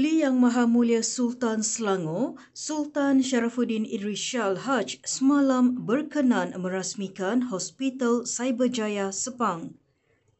Duli 0.00 0.24
Yang 0.24 0.36
Maha 0.40 0.64
Mulia 0.64 1.04
Sultan 1.04 1.60
Selangor, 1.60 2.32
Sultan 2.56 3.20
Sharafuddin 3.20 3.84
Idris 3.84 4.16
Shah 4.16 4.56
Haj 4.56 4.96
semalam 5.04 5.84
berkenan 5.84 6.56
merasmikan 6.56 7.52
Hospital 7.52 8.24
Cyberjaya 8.24 9.12
Sepang. 9.12 9.76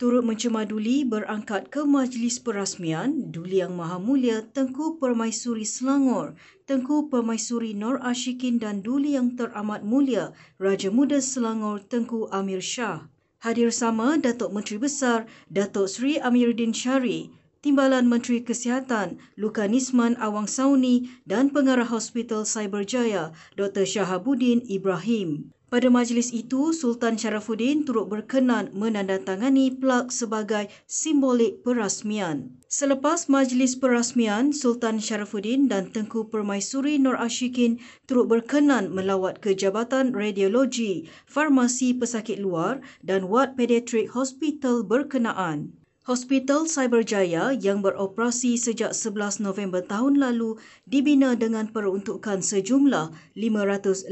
Turut 0.00 0.24
mencemaduli 0.24 1.04
berangkat 1.04 1.68
ke 1.68 1.84
majlis 1.84 2.40
perasmian 2.40 3.28
Duli 3.28 3.60
Yang 3.60 3.76
Maha 3.76 4.00
Mulia 4.00 4.40
Tengku 4.48 4.96
Permaisuri 4.96 5.68
Selangor, 5.68 6.40
Tengku 6.64 7.12
Permaisuri 7.12 7.76
Nur 7.76 8.00
Ashikin 8.00 8.56
dan 8.56 8.80
Duli 8.80 9.12
Yang 9.12 9.44
Teramat 9.44 9.84
Mulia 9.84 10.32
Raja 10.56 10.88
Muda 10.88 11.20
Selangor 11.20 11.84
Tengku 11.84 12.32
Amir 12.32 12.64
Shah. 12.64 13.12
Hadir 13.44 13.68
sama 13.68 14.16
Datuk 14.16 14.56
Menteri 14.56 14.80
Besar 14.80 15.28
Datuk 15.52 15.84
Seri 15.84 16.16
Amiruddin 16.16 16.72
Syari, 16.72 17.28
Timbalan 17.60 18.08
Menteri 18.08 18.40
Kesihatan 18.40 19.20
Lukanisman 19.36 20.16
Awang 20.16 20.48
Sauni 20.48 21.12
dan 21.28 21.52
Pengarah 21.52 21.84
Hospital 21.92 22.48
Cyberjaya 22.48 23.36
Dr. 23.52 23.84
Shahabuddin 23.84 24.64
Ibrahim. 24.64 25.52
Pada 25.70 25.86
majlis 25.86 26.34
itu, 26.34 26.74
Sultan 26.74 27.14
Sharafuddin 27.14 27.86
turut 27.86 28.10
berkenan 28.10 28.74
menandatangani 28.74 29.70
plak 29.76 30.10
sebagai 30.10 30.66
simbolik 30.88 31.62
perasmian. 31.62 32.58
Selepas 32.66 33.30
majlis 33.30 33.78
perasmian, 33.78 34.50
Sultan 34.50 34.98
Sharafuddin 34.98 35.70
dan 35.70 35.94
Tengku 35.94 36.26
Permaisuri 36.26 36.98
Nur 36.98 37.14
Ashikin 37.14 37.78
turut 38.10 38.26
berkenan 38.26 38.90
melawat 38.90 39.38
ke 39.38 39.54
Jabatan 39.54 40.10
Radiologi, 40.10 41.06
Farmasi 41.30 41.94
Pesakit 41.94 42.42
Luar 42.42 42.82
dan 43.06 43.30
Wad 43.30 43.54
Pediatrik 43.54 44.10
Hospital 44.16 44.82
berkenaan. 44.82 45.79
Hospital 46.08 46.64
Cyberjaya 46.64 47.52
yang 47.52 47.84
beroperasi 47.84 48.56
sejak 48.56 48.96
11 48.96 49.44
November 49.44 49.84
tahun 49.84 50.16
lalu 50.16 50.56
dibina 50.88 51.36
dengan 51.36 51.68
peruntukan 51.68 52.40
sejumlah 52.40 53.12
508.8 53.36 54.08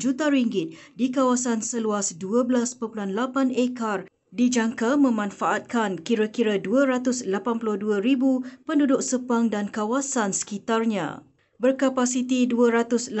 juta 0.00 0.32
ringgit 0.32 0.72
di 0.96 1.12
kawasan 1.12 1.60
seluas 1.60 2.16
12.8 2.16 2.80
ekar 3.52 4.08
dijangka 4.32 4.96
memanfaatkan 4.96 6.00
kira-kira 6.00 6.56
282,000 6.56 7.28
penduduk 8.64 9.04
Sepang 9.04 9.52
dan 9.52 9.68
kawasan 9.68 10.32
sekitarnya 10.32 11.20
berkapasiti 11.56 12.44
288 12.44 13.16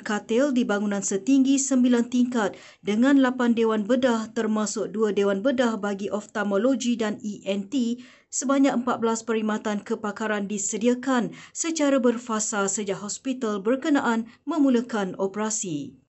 katil 0.00 0.54
di 0.54 0.62
bangunan 0.62 1.02
setinggi 1.02 1.58
9 1.58 2.06
tingkat 2.06 2.54
dengan 2.80 3.18
8 3.18 3.58
dewan 3.58 3.82
bedah 3.82 4.30
termasuk 4.30 4.94
2 4.94 5.10
dewan 5.18 5.42
bedah 5.42 5.74
bagi 5.74 6.06
oftalmologi 6.06 6.94
dan 6.94 7.18
ENT 7.18 7.98
sebanyak 8.30 8.86
14 8.86 9.26
perkhidmatan 9.26 9.82
kepakaran 9.82 10.46
disediakan 10.46 11.34
secara 11.50 11.98
berfasa 11.98 12.70
sejak 12.70 13.02
hospital 13.02 13.58
berkenaan 13.58 14.30
memulakan 14.46 15.18
operasi. 15.18 16.05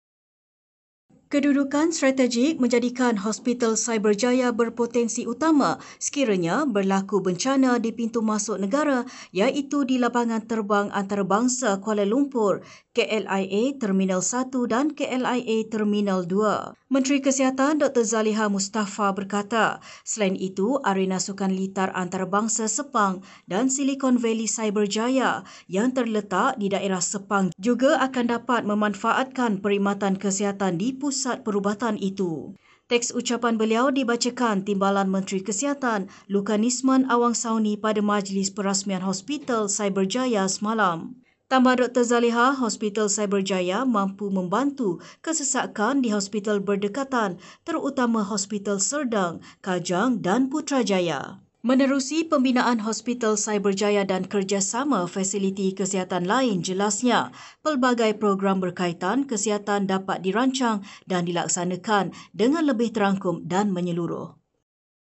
Kedudukan 1.25 1.89
strategik 1.89 2.61
menjadikan 2.61 3.17
Hospital 3.17 3.73
Cyberjaya 3.73 4.53
berpotensi 4.53 5.25
utama 5.25 5.81
sekiranya 5.97 6.69
berlaku 6.69 7.17
bencana 7.17 7.81
di 7.81 7.89
pintu 7.89 8.21
masuk 8.21 8.61
negara 8.61 9.09
iaitu 9.33 9.89
di 9.89 9.97
lapangan 9.97 10.45
terbang 10.45 10.93
antarabangsa 10.93 11.81
Kuala 11.81 12.05
Lumpur, 12.05 12.61
KLIA 12.93 13.73
Terminal 13.81 14.21
1 14.21 14.53
dan 14.69 14.93
KLIA 14.93 15.65
Terminal 15.65 16.29
2. 16.29 16.77
Menteri 16.93 17.17
Kesihatan 17.19 17.81
Dr. 17.81 18.05
Zaliha 18.05 18.45
Mustafa 18.45 19.09
berkata, 19.09 19.81
selain 20.05 20.37
itu, 20.37 20.77
arena 20.85 21.17
sukan 21.17 21.49
litar 21.51 21.89
antarabangsa 21.91 22.69
Sepang 22.69 23.25
dan 23.49 23.73
Silicon 23.73 24.21
Valley 24.21 24.45
Cyberjaya 24.45 25.41
yang 25.65 25.91
terletak 25.91 26.55
di 26.61 26.69
daerah 26.69 27.01
Sepang 27.01 27.49
juga 27.57 27.97
akan 27.99 28.25
dapat 28.29 28.63
memanfaatkan 28.63 29.59
perkhidmatan 29.59 30.21
kesihatan 30.21 30.77
di 30.77 30.93
pusat 31.15 31.47
perubatan 31.47 31.95
itu. 31.95 32.51
Teks 32.91 33.15
ucapan 33.15 33.55
beliau 33.55 33.87
dibacakan 33.87 34.67
Timbalan 34.67 35.07
Menteri 35.07 35.39
Kesihatan 35.39 36.11
Lukanisman 36.27 37.07
Awang 37.07 37.31
Sauni 37.31 37.79
pada 37.79 38.03
majlis 38.03 38.51
perasmian 38.51 38.99
Hospital 38.99 39.71
Cyberjaya 39.71 40.43
semalam. 40.51 41.15
Tambah 41.47 41.79
Dr. 41.79 42.03
Zaliha, 42.03 42.51
Hospital 42.59 43.07
Cyberjaya 43.07 43.87
mampu 43.87 44.27
membantu 44.27 44.99
kesesakan 45.23 46.03
di 46.03 46.11
hospital 46.11 46.59
berdekatan 46.59 47.39
terutama 47.63 48.27
Hospital 48.27 48.83
Serdang, 48.83 49.39
Kajang 49.63 50.19
dan 50.19 50.51
Putrajaya. 50.51 51.44
Menerusi 51.65 52.21
pembinaan 52.21 52.77
Hospital 52.85 53.41
Cyberjaya 53.41 54.05
dan 54.05 54.29
kerjasama 54.29 55.09
fasiliti 55.09 55.73
kesihatan 55.73 56.29
lain 56.29 56.61
jelasnya, 56.61 57.33
pelbagai 57.65 58.21
program 58.21 58.61
berkaitan 58.61 59.25
kesihatan 59.25 59.89
dapat 59.89 60.21
dirancang 60.21 60.85
dan 61.09 61.25
dilaksanakan 61.25 62.13
dengan 62.37 62.69
lebih 62.69 62.93
terangkum 62.93 63.41
dan 63.49 63.73
menyeluruh. 63.73 64.37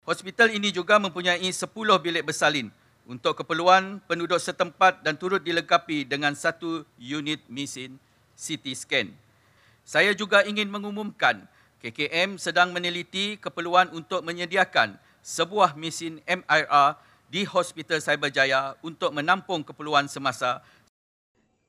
Hospital 0.08 0.56
ini 0.56 0.72
juga 0.72 0.96
mempunyai 0.96 1.44
10 1.44 1.60
bilik 1.76 2.24
bersalin 2.24 2.72
untuk 3.04 3.36
keperluan 3.36 4.00
penduduk 4.08 4.40
setempat 4.40 5.04
dan 5.04 5.20
turut 5.20 5.44
dilengkapi 5.44 6.08
dengan 6.08 6.40
satu 6.40 6.88
unit 6.96 7.44
mesin 7.52 8.00
CT 8.40 8.72
scan. 8.80 9.12
Saya 9.84 10.16
juga 10.16 10.48
ingin 10.48 10.72
mengumumkan 10.72 11.52
KKM 11.84 12.40
sedang 12.40 12.72
meneliti 12.72 13.36
keperluan 13.44 13.92
untuk 13.92 14.24
menyediakan 14.24 15.04
sebuah 15.26 15.74
mesin 15.74 16.22
MIR 16.30 17.02
di 17.34 17.50
Hospital 17.50 17.98
Cyberjaya 17.98 18.78
untuk 18.86 19.10
menampung 19.10 19.66
keperluan 19.66 20.06
semasa 20.06 20.62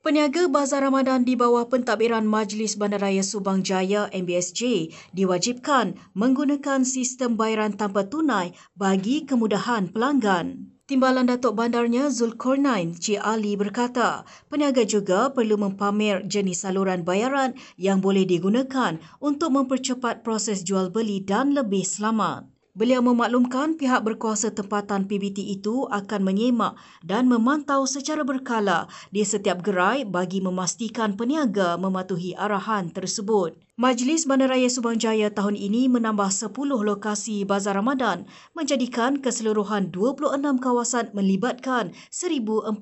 Peniaga 0.05 0.47
Bazar 0.47 0.85
Ramadan 0.85 1.25
di 1.27 1.35
bawah 1.35 1.67
pentadbiran 1.67 2.23
Majlis 2.23 2.79
Bandaraya 2.79 3.25
Subang 3.25 3.65
Jaya 3.65 4.07
MBSJ 4.13 4.93
diwajibkan 5.11 5.99
menggunakan 6.15 6.87
sistem 6.87 7.35
bayaran 7.35 7.75
tanpa 7.75 8.07
tunai 8.07 8.55
bagi 8.77 9.27
kemudahan 9.27 9.91
pelanggan. 9.91 10.71
Timbalan 10.87 11.27
Datuk 11.27 11.59
Bandarnya 11.59 12.07
Zulkarnain 12.07 12.95
Cik 12.95 13.19
Ali 13.19 13.59
berkata, 13.59 14.23
peniaga 14.47 14.87
juga 14.87 15.27
perlu 15.35 15.59
mempamer 15.59 16.23
jenis 16.23 16.63
saluran 16.63 17.03
bayaran 17.03 17.51
yang 17.75 17.99
boleh 17.99 18.23
digunakan 18.23 18.95
untuk 19.19 19.51
mempercepat 19.51 20.23
proses 20.23 20.63
jual 20.63 20.87
beli 20.87 21.19
dan 21.19 21.51
lebih 21.51 21.83
selamat. 21.83 22.56
Beliau 22.77 23.01
memaklumkan 23.01 23.73
pihak 23.73 24.05
berkuasa 24.05 24.53
tempatan 24.53 25.09
PBT 25.09 25.41
itu 25.41 25.89
akan 25.89 26.21
menyemak 26.21 26.77
dan 27.01 27.25
memantau 27.25 27.89
secara 27.89 28.21
berkala 28.21 28.85
di 29.09 29.25
setiap 29.25 29.65
gerai 29.65 30.05
bagi 30.05 30.45
memastikan 30.45 31.17
peniaga 31.17 31.73
mematuhi 31.81 32.37
arahan 32.37 32.93
tersebut. 32.93 33.57
Majlis 33.81 34.29
Bandaraya 34.29 34.69
Subang 34.69 35.01
Jaya 35.01 35.33
tahun 35.33 35.57
ini 35.57 35.89
menambah 35.89 36.29
10 36.29 36.53
lokasi 36.69 37.49
Bazar 37.49 37.81
Ramadan 37.81 38.29
menjadikan 38.53 39.25
keseluruhan 39.25 39.89
26 39.89 40.37
kawasan 40.61 41.09
melibatkan 41.17 41.97
1,400 42.13 42.77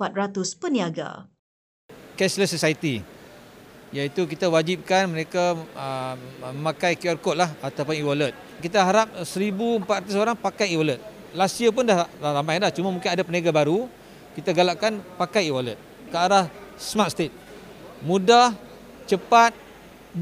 peniaga. 0.60 1.32
Cashless 2.20 2.52
Society 2.52 3.00
iaitu 3.96 4.28
kita 4.28 4.52
wajibkan 4.52 5.08
mereka 5.08 5.56
uh, 5.72 6.20
memakai 6.52 7.00
QR 7.00 7.16
code 7.16 7.40
lah 7.40 7.48
ataupun 7.64 7.96
e-wallet. 7.96 8.36
Kita 8.60 8.84
harap 8.84 9.08
1,400 9.24 10.12
orang 10.20 10.36
pakai 10.36 10.76
e-wallet. 10.76 11.00
Last 11.32 11.56
year 11.64 11.72
pun 11.72 11.88
dah, 11.88 12.04
dah 12.04 12.32
ramai 12.36 12.60
dah, 12.60 12.72
cuma 12.76 12.92
mungkin 12.92 13.08
ada 13.08 13.24
peniaga 13.24 13.56
baru. 13.56 13.88
Kita 14.36 14.52
galakkan 14.52 15.00
pakai 15.16 15.48
e-wallet 15.48 15.80
ke 16.12 16.18
arah 16.20 16.52
smart 16.76 17.16
state. 17.16 17.32
Mudah, 18.04 18.52
cepat, 19.08 19.56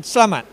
selamat. 0.06 0.46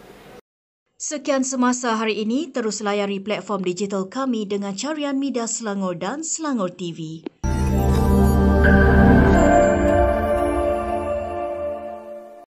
Sekian 0.97 1.45
semasa 1.45 1.97
hari 1.97 2.25
ini, 2.25 2.49
terus 2.49 2.81
layari 2.85 3.21
platform 3.21 3.65
digital 3.65 4.09
kami 4.09 4.45
dengan 4.45 4.77
carian 4.77 5.17
media 5.17 5.49
Selangor 5.49 5.97
dan 5.97 6.21
Selangor 6.25 6.73
TV. 6.73 7.25